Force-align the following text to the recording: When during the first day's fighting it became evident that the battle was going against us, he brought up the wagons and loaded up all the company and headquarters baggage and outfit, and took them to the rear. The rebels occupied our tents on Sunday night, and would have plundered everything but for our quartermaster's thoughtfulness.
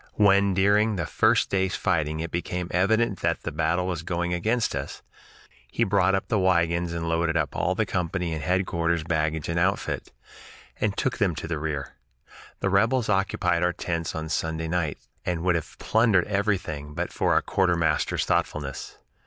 When 0.17 0.55
during 0.55 0.95
the 0.95 1.05
first 1.05 1.51
day's 1.51 1.75
fighting 1.75 2.21
it 2.21 2.31
became 2.31 2.69
evident 2.71 3.19
that 3.19 3.43
the 3.43 3.51
battle 3.51 3.85
was 3.85 4.01
going 4.01 4.33
against 4.33 4.75
us, 4.75 5.03
he 5.71 5.83
brought 5.83 6.15
up 6.15 6.27
the 6.27 6.39
wagons 6.39 6.91
and 6.91 7.07
loaded 7.07 7.37
up 7.37 7.55
all 7.55 7.75
the 7.75 7.85
company 7.85 8.33
and 8.33 8.41
headquarters 8.41 9.03
baggage 9.03 9.47
and 9.47 9.59
outfit, 9.59 10.11
and 10.77 10.97
took 10.97 11.19
them 11.19 11.35
to 11.35 11.47
the 11.47 11.59
rear. 11.59 11.97
The 12.61 12.69
rebels 12.71 13.09
occupied 13.09 13.61
our 13.61 13.73
tents 13.73 14.15
on 14.15 14.29
Sunday 14.29 14.67
night, 14.67 14.97
and 15.23 15.43
would 15.43 15.53
have 15.53 15.77
plundered 15.77 16.25
everything 16.25 16.95
but 16.95 17.13
for 17.13 17.33
our 17.33 17.41
quartermaster's 17.43 18.25
thoughtfulness. 18.25 18.97